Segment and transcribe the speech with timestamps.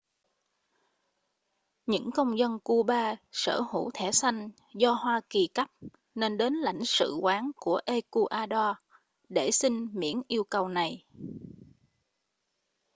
[1.85, 5.67] những công dân cuba sở hữu thẻ xanh do hoa kỳ cấp
[6.15, 8.77] nên đến lãnh sự quán của ecuador
[9.29, 11.05] để xin miễn yêu cầu này